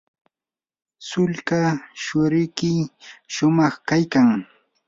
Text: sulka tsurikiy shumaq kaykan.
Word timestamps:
sulka 1.07 1.61
tsurikiy 2.01 2.79
shumaq 3.33 3.75
kaykan. 3.89 4.29